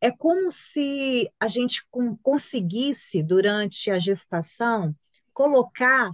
É 0.00 0.10
como 0.10 0.50
se 0.50 1.30
a 1.38 1.46
gente 1.48 1.86
con- 1.90 2.16
conseguisse, 2.22 3.22
durante 3.22 3.90
a 3.90 3.98
gestação, 3.98 4.94
colocar 5.32 6.12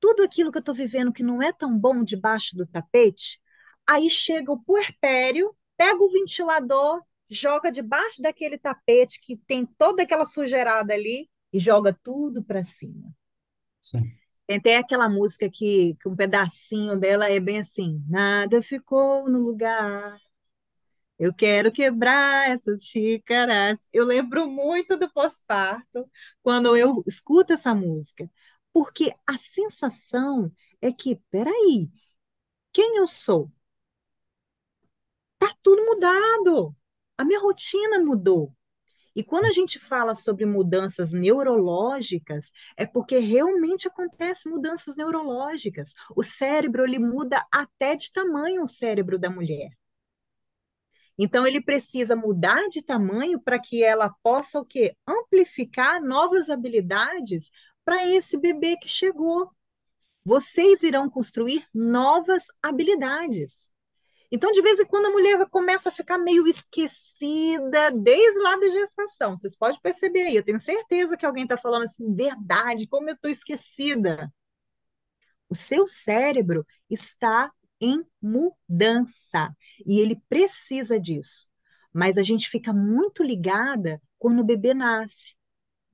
tudo 0.00 0.22
aquilo 0.22 0.52
que 0.52 0.58
eu 0.58 0.60
estou 0.60 0.74
vivendo 0.74 1.12
que 1.12 1.22
não 1.22 1.42
é 1.42 1.52
tão 1.52 1.78
bom 1.78 2.04
debaixo 2.04 2.56
do 2.56 2.66
tapete, 2.66 3.40
aí 3.86 4.10
chega 4.10 4.52
o 4.52 4.62
puerpério, 4.62 5.56
pega 5.76 6.02
o 6.02 6.10
ventilador, 6.10 7.02
joga 7.34 7.70
debaixo 7.70 8.22
daquele 8.22 8.56
tapete 8.56 9.20
que 9.20 9.36
tem 9.36 9.66
toda 9.66 10.02
aquela 10.02 10.24
sujeirada 10.24 10.94
ali 10.94 11.28
e 11.52 11.58
joga 11.58 11.92
tudo 12.02 12.42
para 12.42 12.62
cima. 12.62 13.14
Sim. 13.80 14.16
Tem 14.46 14.58
até 14.58 14.76
aquela 14.78 15.08
música 15.08 15.48
que, 15.50 15.94
que 16.00 16.08
um 16.08 16.16
pedacinho 16.16 16.98
dela 16.98 17.30
é 17.30 17.40
bem 17.40 17.58
assim: 17.60 18.02
nada 18.08 18.62
ficou 18.62 19.28
no 19.28 19.38
lugar. 19.40 20.18
Eu 21.18 21.32
quero 21.32 21.70
quebrar 21.72 22.50
essas 22.50 22.82
xícaras. 22.84 23.88
Eu 23.92 24.04
lembro 24.04 24.48
muito 24.50 24.96
do 24.96 25.10
pós-parto 25.12 26.10
quando 26.42 26.76
eu 26.76 27.02
escuto 27.06 27.52
essa 27.52 27.74
música, 27.74 28.28
porque 28.72 29.12
a 29.26 29.38
sensação 29.38 30.52
é 30.82 30.92
que, 30.92 31.16
peraí, 31.30 31.90
quem 32.72 32.98
eu 32.98 33.06
sou? 33.08 33.50
Tá 35.38 35.54
tudo 35.62 35.84
mudado. 35.84 36.74
A 37.16 37.24
minha 37.24 37.40
rotina 37.40 37.98
mudou. 38.00 38.52
E 39.14 39.22
quando 39.22 39.44
a 39.44 39.52
gente 39.52 39.78
fala 39.78 40.14
sobre 40.14 40.44
mudanças 40.44 41.12
neurológicas, 41.12 42.50
é 42.76 42.84
porque 42.84 43.18
realmente 43.18 43.86
acontecem 43.86 44.50
mudanças 44.50 44.96
neurológicas. 44.96 45.94
O 46.16 46.22
cérebro 46.22 46.84
ele 46.84 46.98
muda 46.98 47.46
até 47.52 47.94
de 47.94 48.12
tamanho 48.12 48.64
o 48.64 48.68
cérebro 48.68 49.18
da 49.18 49.30
mulher. 49.30 49.70
Então, 51.16 51.46
ele 51.46 51.62
precisa 51.62 52.16
mudar 52.16 52.68
de 52.68 52.82
tamanho 52.82 53.40
para 53.40 53.58
que 53.58 53.84
ela 53.84 54.10
possa 54.20 54.58
o 54.58 54.64
quê? 54.64 54.96
Amplificar 55.06 56.02
novas 56.02 56.50
habilidades 56.50 57.50
para 57.84 58.04
esse 58.08 58.36
bebê 58.36 58.76
que 58.76 58.88
chegou. 58.88 59.48
Vocês 60.24 60.82
irão 60.82 61.08
construir 61.08 61.64
novas 61.72 62.46
habilidades. 62.60 63.73
Então, 64.34 64.50
de 64.50 64.60
vez 64.62 64.80
em 64.80 64.84
quando, 64.84 65.06
a 65.06 65.10
mulher 65.10 65.46
começa 65.48 65.90
a 65.90 65.92
ficar 65.92 66.18
meio 66.18 66.44
esquecida 66.48 67.92
desde 67.92 68.36
lá 68.40 68.56
da 68.56 68.68
gestação. 68.68 69.36
Vocês 69.36 69.56
podem 69.56 69.78
perceber 69.80 70.22
aí. 70.22 70.34
Eu 70.34 70.42
tenho 70.42 70.58
certeza 70.58 71.16
que 71.16 71.24
alguém 71.24 71.44
está 71.44 71.56
falando 71.56 71.84
assim, 71.84 72.12
verdade, 72.12 72.88
como 72.88 73.08
eu 73.08 73.14
estou 73.14 73.30
esquecida. 73.30 74.28
O 75.48 75.54
seu 75.54 75.86
cérebro 75.86 76.66
está 76.90 77.48
em 77.80 78.04
mudança 78.20 79.54
e 79.86 80.00
ele 80.00 80.20
precisa 80.28 80.98
disso. 80.98 81.46
Mas 81.92 82.18
a 82.18 82.24
gente 82.24 82.50
fica 82.50 82.72
muito 82.72 83.22
ligada 83.22 84.02
quando 84.18 84.40
o 84.40 84.44
bebê 84.44 84.74
nasce. 84.74 85.36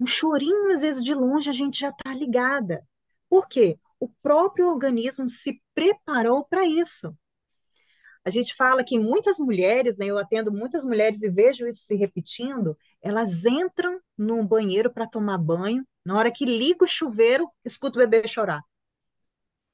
Um 0.01 0.07
chorinho, 0.07 0.73
às 0.73 0.81
vezes, 0.81 1.05
de 1.05 1.13
longe, 1.13 1.51
a 1.51 1.53
gente 1.53 1.81
já 1.81 1.91
está 1.91 2.15
ligada. 2.15 2.83
Por 3.29 3.47
quê? 3.47 3.79
O 3.99 4.09
próprio 4.23 4.71
organismo 4.71 5.29
se 5.29 5.61
preparou 5.75 6.47
para 6.47 6.65
isso. 6.65 7.15
A 8.25 8.31
gente 8.31 8.55
fala 8.55 8.85
que 8.85 8.99
muitas 8.99 9.39
mulheres, 9.39 9.97
né, 9.97 10.07
eu 10.07 10.19
atendo 10.19 10.53
muitas 10.53 10.85
mulheres 10.85 11.23
e 11.23 11.31
vejo 11.31 11.67
isso 11.67 11.81
se 11.81 11.95
repetindo, 11.97 12.77
elas 13.01 13.45
entram 13.47 14.01
no 14.17 14.45
banheiro 14.45 14.91
para 14.93 15.07
tomar 15.07 15.39
banho, 15.39 15.87
na 16.05 16.17
hora 16.17 16.31
que 16.31 16.45
liga 16.45 16.85
o 16.85 16.89
chuveiro, 16.89 17.51
escuta 17.65 17.99
o 17.99 18.03
bebê 18.03 18.27
chorar. 18.29 18.63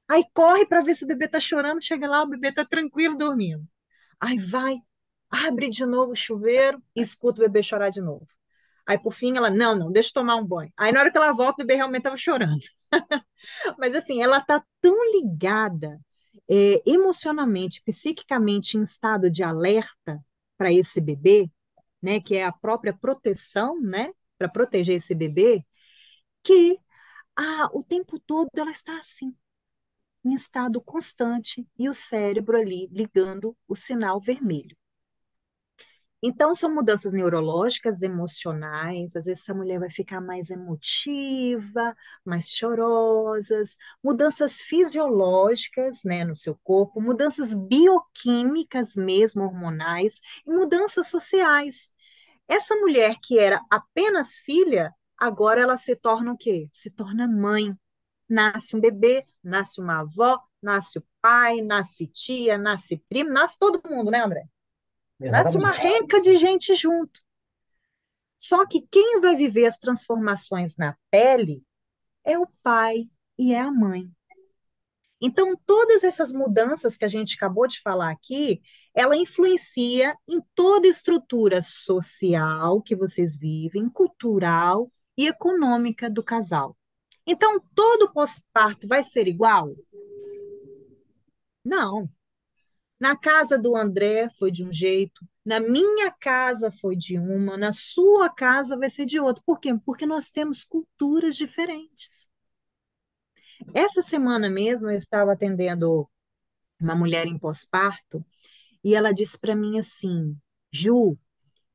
Aí 0.09 0.25
corre 0.33 0.65
para 0.67 0.83
ver 0.83 0.95
se 0.95 1.05
o 1.05 1.09
bebê 1.09 1.27
tá 1.29 1.41
chorando, 1.41 1.83
chega 1.83 2.09
lá, 2.09 2.23
o 2.23 2.29
bebê 2.29 2.53
tá 2.53 2.65
tranquilo 2.65 3.17
dormindo. 3.17 3.67
Aí 4.21 4.39
vai, 4.39 4.77
abre 5.31 5.69
de 5.69 5.85
novo 5.85 6.13
o 6.13 6.17
chuveiro 6.17 6.83
e 6.95 7.01
escuta 7.01 7.41
o 7.41 7.45
bebê 7.45 7.63
chorar 7.63 7.91
de 7.91 8.01
novo. 8.01 8.27
Aí 8.87 8.99
por 8.99 9.13
fim 9.13 9.37
ela, 9.37 9.51
não, 9.51 9.77
não, 9.77 9.93
deixa 9.93 10.11
eu 10.11 10.15
tomar 10.15 10.37
um 10.37 10.47
banho. 10.47 10.73
Aí 10.77 10.93
na 10.93 11.01
hora 11.01 11.11
que 11.11 11.19
ela 11.19 11.33
volta, 11.33 11.63
o 11.63 11.67
bebê 11.67 11.75
realmente 11.75 12.01
estava 12.01 12.17
chorando. 12.17 12.61
Mas 13.79 13.95
assim, 13.95 14.23
ela 14.23 14.41
tá 14.41 14.65
tão 14.81 14.97
ligada 15.13 16.01
é, 16.49 16.83
emocionalmente, 16.87 17.83
psiquicamente 17.83 18.77
em 18.77 18.83
estado 18.83 19.31
de 19.31 19.43
alerta 19.43 20.25
para 20.57 20.73
esse 20.73 21.01
bebê, 21.01 21.51
né, 22.03 22.21
que 22.21 22.37
é 22.37 22.45
a 22.45 22.53
própria 22.53 22.93
proteção, 22.95 23.81
né, 23.81 24.13
para 24.39 24.49
proteger 24.49 24.97
esse 24.97 25.15
bebê, 25.15 25.65
que 26.43 26.79
ah, 27.37 27.69
o 27.73 27.83
tempo 27.83 28.19
todo 28.21 28.51
ela 28.57 28.71
está 28.71 28.99
assim 28.99 29.35
em 30.25 30.35
estado 30.35 30.81
constante 30.81 31.67
e 31.79 31.89
o 31.89 31.95
cérebro 31.95 32.59
ali 32.59 32.89
ligando 32.93 33.57
o 33.69 33.77
sinal 33.77 34.21
vermelho. 34.21 34.77
Então, 36.29 36.55
são 36.57 36.75
mudanças 36.75 37.13
neurológicas, 37.13 38.03
emocionais. 38.03 39.15
Às 39.15 39.27
vezes, 39.27 39.43
essa 39.43 39.55
mulher 39.55 39.79
vai 39.79 39.91
ficar 39.91 40.21
mais 40.21 40.51
emotiva, 40.51 41.95
mais 42.25 42.51
chorosas, 42.51 43.77
mudanças 44.03 44.61
fisiológicas, 44.61 46.03
né, 46.05 46.25
no 46.25 46.35
seu 46.37 46.57
corpo, 46.65 47.01
mudanças 47.01 47.55
bioquímicas 47.55 48.97
mesmo, 48.97 49.45
hormonais, 49.45 50.21
e 50.47 50.51
mudanças 50.51 51.07
sociais. 51.09 51.93
Essa 52.49 52.75
mulher 52.77 53.17
que 53.23 53.39
era 53.39 53.61
apenas 53.71 54.39
filha, 54.39 54.95
agora 55.19 55.61
ela 55.61 55.77
se 55.77 55.97
torna 55.97 56.33
o 56.33 56.37
quê? 56.39 56.69
Se 56.73 56.91
torna 56.91 57.29
mãe. 57.29 57.75
Nasce 58.29 58.77
um 58.77 58.81
bebê, 58.81 59.27
nasce 59.43 59.81
uma 59.81 60.01
avó, 60.01 60.41
nasce 60.63 60.99
o 60.99 61.05
pai, 61.21 61.61
nasce 61.63 62.07
tia, 62.09 62.59
nasce 62.59 62.99
primo, 63.09 63.31
nasce 63.31 63.59
todo 63.59 63.81
mundo, 63.89 64.11
né, 64.11 64.21
André? 64.23 64.49
Nasce 65.19 65.57
uma 65.57 65.71
renca 65.71 66.21
de 66.21 66.37
gente 66.37 66.75
junto. 66.75 67.21
Só 68.37 68.67
que 68.67 68.87
quem 68.91 69.21
vai 69.21 69.35
viver 69.35 69.67
as 69.67 69.79
transformações 69.79 70.77
na 70.77 70.97
pele 71.11 71.63
é 72.25 72.39
o 72.39 72.47
pai 72.63 73.09
e 73.39 73.55
é 73.55 73.61
a 73.61 73.71
mãe. 73.71 74.11
Então, 75.21 75.57
todas 75.65 76.05
essas 76.05 76.31
mudanças 76.31 76.97
que 76.97 77.05
a 77.05 77.09
gente 77.09 77.37
acabou 77.37 77.67
de 77.67 77.81
falar 77.81 78.11
aqui, 78.11 78.61
ela 78.95 79.17
influencia 79.17 80.15
em 80.29 80.43
toda 80.55 80.87
a 80.87 80.91
estrutura 80.91 81.63
social 81.63 82.83
que 82.83 82.95
vocês 82.95 83.37
vivem, 83.37 83.89
cultural 83.89 84.93
e 85.17 85.27
econômica 85.27 86.11
do 86.11 86.23
casal. 86.23 86.77
Então, 87.27 87.59
todo 87.75 88.13
pós-parto 88.13 88.87
vai 88.87 89.03
ser 89.03 89.27
igual? 89.27 89.75
Não. 91.65 92.09
Na 92.99 93.17
casa 93.17 93.59
do 93.59 93.77
André 93.77 94.31
foi 94.39 94.51
de 94.51 94.65
um 94.65 94.73
jeito, 94.73 95.27
na 95.45 95.61
minha 95.61 96.11
casa 96.11 96.73
foi 96.73 96.97
de 96.97 97.19
uma, 97.19 97.57
na 97.57 97.73
sua 97.73 98.29
casa 98.31 98.77
vai 98.77 98.89
ser 98.89 99.05
de 99.07 99.21
outro. 99.21 99.43
Por 99.45 99.61
quê? 99.61 99.73
Porque 99.85 100.07
nós 100.07 100.31
temos 100.31 100.65
culturas 100.65 101.37
diferentes. 101.37 102.27
Essa 103.75 104.03
semana 104.03 104.49
mesmo 104.49 104.91
eu 104.91 104.97
estava 104.97 105.33
atendendo 105.33 106.09
uma 106.81 106.95
mulher 106.95 107.27
em 107.27 107.39
pós-parto 107.39 108.25
e 108.83 108.95
ela 108.95 109.13
disse 109.13 109.39
para 109.39 109.55
mim 109.55 109.79
assim: 109.79 110.37
Ju, 110.73 111.19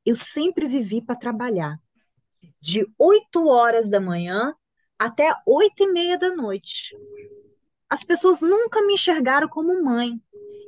eu 0.04 0.16
sempre 0.16 0.66
vivi 0.66 1.00
para 1.00 1.16
trabalhar, 1.16 1.78
de 2.60 2.86
8 2.98 3.46
horas 3.46 3.88
da 3.88 4.00
manhã 4.00 4.54
até 4.98 5.32
8 5.46 5.82
e 5.82 5.92
meia 5.92 6.18
da 6.18 6.34
noite. 6.34 6.96
As 7.88 8.04
pessoas 8.04 8.40
nunca 8.40 8.80
me 8.86 8.94
enxergaram 8.94 9.48
como 9.48 9.84
mãe. 9.84 10.20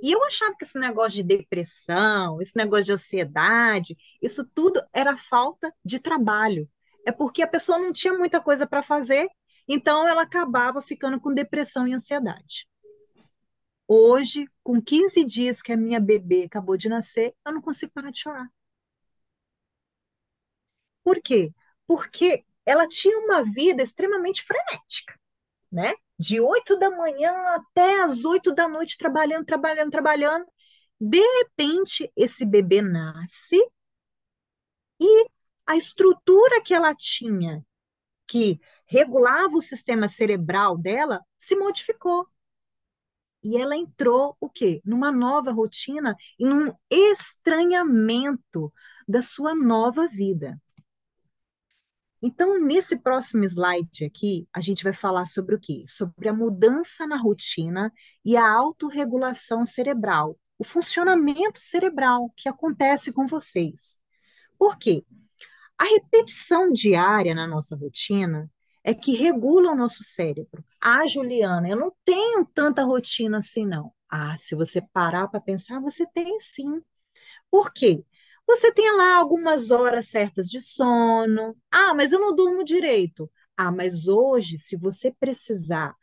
E 0.05 0.13
eu 0.13 0.23
achava 0.25 0.55
que 0.57 0.65
esse 0.65 0.79
negócio 0.79 1.17
de 1.17 1.23
depressão, 1.23 2.41
esse 2.41 2.57
negócio 2.57 2.85
de 2.85 2.93
ansiedade, 2.93 3.97
isso 4.21 4.47
tudo 4.55 4.83
era 4.93 5.17
falta 5.17 5.75
de 5.85 5.99
trabalho. 5.99 6.69
É 7.07 7.13
porque 7.13 7.43
a 7.43 7.47
pessoa 7.47 7.79
não 7.79 7.93
tinha 7.93 8.13
muita 8.15 8.41
coisa 8.41 8.67
para 8.67 8.83
fazer 8.83 9.29
então, 9.69 10.07
ela 10.07 10.23
acabava 10.23 10.83
ficando 10.83 11.21
com 11.21 11.33
depressão 11.33 11.89
e 11.89 11.95
ansiedade. 11.95 12.69
Hoje, 13.89 14.47
com 14.63 14.81
15 14.81 15.25
dias 15.25 15.63
que 15.63 15.73
a 15.73 15.77
minha 15.77 16.01
bebê 16.01 16.45
acabou 16.45 16.77
de 16.77 16.89
nascer, 16.89 17.35
eu 17.47 17.53
não 17.53 17.61
consigo 17.63 17.93
parar 17.93 18.11
de 18.11 18.21
chorar. 18.21 18.49
Por 21.03 21.21
quê? 21.23 21.53
Porque 21.87 22.45
ela 22.65 22.87
tinha 22.89 23.19
uma 23.19 23.43
vida 23.45 23.83
extremamente 23.83 24.43
frenética, 24.43 25.19
né? 25.71 25.93
De 26.18 26.40
8 26.40 26.78
da 26.78 26.90
manhã 26.90 27.33
até 27.54 28.02
as 28.02 28.25
8 28.25 28.54
da 28.54 28.68
noite, 28.68 28.97
trabalhando, 28.97 29.44
trabalhando, 29.44 29.90
trabalhando. 29.90 30.47
De 31.00 31.21
repente, 31.21 32.11
esse 32.16 32.44
bebê 32.44 32.80
nasce 32.80 33.61
e 35.00 35.26
a 35.66 35.76
estrutura 35.76 36.62
que 36.62 36.75
ela 36.75 36.94
tinha 36.94 37.64
que 38.26 38.61
regulava 38.87 39.56
o 39.56 39.62
sistema 39.62 40.09
cerebral 40.09 40.78
dela 40.78 41.21
se 41.38 41.56
modificou. 41.56 42.26
E 43.42 43.56
ela 43.56 43.76
entrou 43.76 44.37
o 44.40 44.49
quê? 44.49 44.80
Numa 44.85 45.12
nova 45.12 45.52
rotina 45.52 46.16
e 46.38 46.47
num 46.47 46.73
estranhamento 46.90 48.73
da 49.06 49.21
sua 49.21 49.54
nova 49.54 50.09
vida. 50.09 50.59
Então, 52.26 52.59
nesse 52.59 52.97
próximo 52.97 53.45
slide 53.45 54.07
aqui, 54.07 54.49
a 54.50 54.59
gente 54.59 54.83
vai 54.83 54.95
falar 54.95 55.26
sobre 55.26 55.57
o 55.57 55.61
quê? 55.61 55.85
Sobre 55.87 56.26
a 56.26 56.33
mudança 56.33 57.07
na 57.07 57.19
rotina 57.19 57.93
e 58.25 58.35
a 58.35 58.50
autorregulação 58.50 59.62
cerebral, 59.62 60.35
o 60.59 60.64
funcionamento 60.64 61.61
cerebral 61.61 62.33
que 62.35 62.49
acontece 62.49 63.12
com 63.12 63.26
vocês. 63.26 63.99
Por 64.59 64.78
quê? 64.78 65.04
A 65.76 65.85
repetição 65.85 66.73
diária 66.73 67.35
na 67.35 67.47
nossa 67.47 67.76
rotina 67.76 68.50
é 68.83 68.95
que 68.95 69.14
regula 69.14 69.73
o 69.73 69.76
nosso 69.76 70.02
cérebro. 70.02 70.64
Ah, 70.81 71.07
Juliana, 71.07 71.69
eu 71.69 71.76
não 71.76 71.93
tenho 72.07 72.47
tanta 72.47 72.85
rotina 72.85 73.37
assim, 73.37 73.66
não. 73.66 73.93
Ah, 74.09 74.35
se 74.38 74.54
você 74.54 74.81
parar 74.81 75.28
para 75.28 75.43
pensar, 75.43 75.78
você 75.78 76.07
tem 76.07 76.40
sim. 76.40 76.81
Por 77.51 77.70
quê? 77.70 78.03
Você 78.46 78.72
tem 78.72 78.94
lá 78.96 79.16
algumas 79.16 79.70
horas 79.70 80.09
certas 80.09 80.48
de 80.50 80.61
sono. 80.61 81.57
Ah, 81.70 81.94
mas 81.94 82.12
eu 82.12 82.20
não 82.20 82.35
durmo 82.35 82.64
direito. 82.64 83.30
Ah, 83.57 83.70
mas 83.72 84.07
hoje, 84.09 84.59
se 84.59 84.76
você 84.76 85.11
precisar 85.12 85.94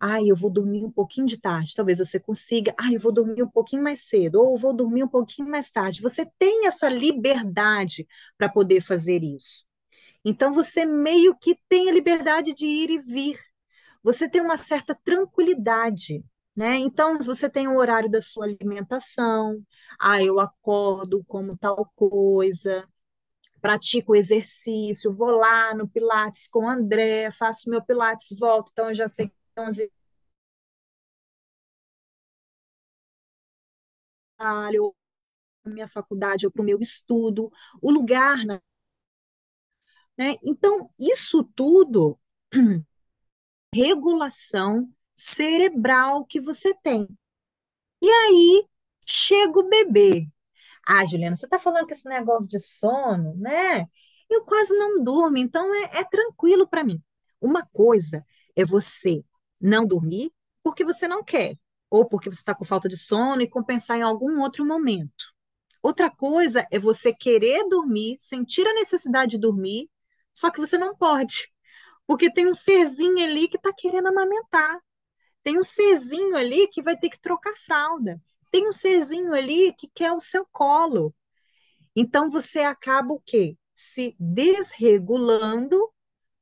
ah, 0.00 0.22
eu 0.22 0.36
vou 0.36 0.50
dormir 0.50 0.84
um 0.84 0.92
pouquinho 0.92 1.26
de 1.26 1.38
tarde, 1.40 1.74
talvez 1.74 1.98
você 1.98 2.20
consiga, 2.20 2.74
ah, 2.78 2.92
eu 2.92 3.00
vou 3.00 3.12
dormir 3.12 3.42
um 3.42 3.48
pouquinho 3.50 3.82
mais 3.82 4.02
cedo, 4.02 4.36
ou 4.42 4.58
vou 4.58 4.74
dormir 4.74 5.02
um 5.04 5.08
pouquinho 5.08 5.48
mais 5.48 5.70
tarde. 5.70 6.02
Você 6.02 6.26
tem 6.38 6.68
essa 6.68 6.88
liberdade 6.88 8.06
para 8.38 8.48
poder 8.48 8.82
fazer 8.82 9.24
isso. 9.24 9.64
Então, 10.24 10.52
você 10.54 10.86
meio 10.86 11.36
que 11.36 11.58
tem 11.68 11.88
a 11.90 11.92
liberdade 11.92 12.54
de 12.54 12.66
ir 12.66 12.90
e 12.90 12.98
vir. 12.98 13.38
Você 14.02 14.28
tem 14.28 14.40
uma 14.40 14.56
certa 14.56 14.94
tranquilidade, 14.94 16.24
né? 16.56 16.76
Então, 16.78 17.18
você 17.20 17.48
tem 17.50 17.68
o 17.68 17.76
horário 17.76 18.10
da 18.10 18.20
sua 18.22 18.46
alimentação, 18.46 19.62
ah, 20.00 20.22
eu 20.22 20.38
acordo 20.40 21.24
como 21.26 21.56
tal 21.58 21.86
coisa, 21.96 22.86
pratico 23.60 24.16
exercício, 24.16 25.14
vou 25.14 25.30
lá 25.32 25.74
no 25.74 25.88
Pilates 25.88 26.48
com 26.48 26.60
o 26.66 26.70
André, 26.70 27.32
faço 27.32 27.70
meu 27.70 27.82
Pilates, 27.84 28.36
volto, 28.38 28.70
então 28.72 28.88
eu 28.90 28.94
já 28.94 29.08
sei 29.08 29.30
11 29.58 29.92
trabalho, 34.36 34.94
minha 35.66 35.88
faculdade 35.88 36.46
ou 36.46 36.52
para 36.52 36.62
o 36.62 36.64
meu 36.64 36.80
estudo, 36.80 37.50
o 37.82 37.90
lugar, 37.92 38.38
né? 40.16 40.36
Então, 40.42 40.90
isso 40.98 41.44
tudo, 41.54 42.18
regulação 43.74 44.90
cerebral 45.14 46.24
que 46.24 46.40
você 46.40 46.74
tem. 46.74 47.08
E 48.02 48.08
aí, 48.08 48.66
chega 49.06 49.58
o 49.58 49.68
bebê. 49.68 50.28
Ah, 50.86 51.04
Juliana, 51.04 51.36
você 51.36 51.46
está 51.46 51.58
falando 51.58 51.86
que 51.86 51.94
esse 51.94 52.08
negócio 52.08 52.48
de 52.48 52.58
sono, 52.58 53.34
né? 53.36 53.86
Eu 54.28 54.44
quase 54.44 54.76
não 54.76 55.02
durmo, 55.02 55.36
então 55.38 55.74
é, 55.74 56.00
é 56.00 56.04
tranquilo 56.04 56.66
para 56.66 56.84
mim. 56.84 57.02
Uma 57.40 57.66
coisa 57.66 58.24
é 58.56 58.64
você 58.64 59.24
não 59.60 59.86
dormir 59.86 60.32
porque 60.62 60.84
você 60.84 61.06
não 61.06 61.22
quer, 61.22 61.58
ou 61.90 62.06
porque 62.06 62.30
você 62.30 62.40
está 62.40 62.54
com 62.54 62.64
falta 62.64 62.88
de 62.88 62.96
sono 62.96 63.42
e 63.42 63.48
compensar 63.48 63.98
em 63.98 64.02
algum 64.02 64.40
outro 64.40 64.64
momento. 64.66 65.34
Outra 65.82 66.10
coisa 66.10 66.66
é 66.70 66.78
você 66.78 67.14
querer 67.14 67.68
dormir, 67.68 68.16
sentir 68.18 68.66
a 68.66 68.74
necessidade 68.74 69.32
de 69.32 69.38
dormir, 69.38 69.90
só 70.32 70.50
que 70.50 70.58
você 70.58 70.78
não 70.78 70.96
pode, 70.96 71.52
porque 72.06 72.32
tem 72.32 72.48
um 72.48 72.54
serzinho 72.54 73.22
ali 73.22 73.48
que 73.48 73.56
está 73.56 73.72
querendo 73.72 74.08
amamentar. 74.08 74.80
Tem 75.44 75.58
um 75.58 75.62
serzinho 75.62 76.34
ali 76.36 76.66
que 76.68 76.82
vai 76.82 76.96
ter 76.96 77.10
que 77.10 77.20
trocar 77.20 77.54
fralda. 77.56 78.20
Tem 78.50 78.68
um 78.68 78.72
serzinho 78.72 79.32
ali 79.32 79.72
que 79.74 79.88
quer 79.88 80.12
o 80.12 80.20
seu 80.20 80.46
colo. 80.50 81.14
Então 81.94 82.30
você 82.30 82.60
acaba 82.60 83.12
o 83.12 83.20
quê? 83.20 83.56
Se 83.72 84.16
desregulando 84.18 85.92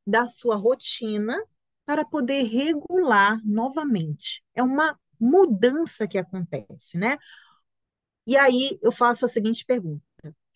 da 0.07 0.29
sua 0.29 0.57
rotina 0.57 1.37
para 1.85 2.05
poder 2.05 2.45
regular 2.45 3.41
novamente. 3.45 4.43
É 4.55 4.63
uma 4.63 4.99
mudança 5.19 6.07
que 6.07 6.19
acontece, 6.19 6.97
né? 6.97 7.19
E 8.27 8.37
aí 8.37 8.79
eu 8.83 8.93
faço 8.93 9.25
a 9.25 9.29
seguinte 9.29 9.65
pergunta: 9.65 10.03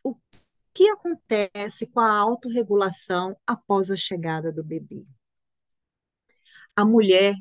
o 0.02 0.16
que 0.72 0.88
acontece 0.88 1.86
com 1.88 2.00
a 2.00 2.16
autorregulação 2.18 3.36
após 3.46 3.90
a 3.90 3.96
chegada 3.96 4.52
do 4.52 4.62
bebê? 4.62 5.04
A 6.76 6.84
mulher, 6.84 7.34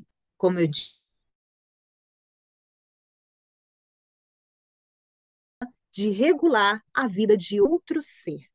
como 0.45 0.59
eu 0.59 0.67
disse, 0.67 0.99
de 5.91 6.09
regular 6.11 6.83
a 6.93 7.07
vida 7.07 7.35
de 7.37 7.59
outro 7.61 8.01
ser. 8.03 8.45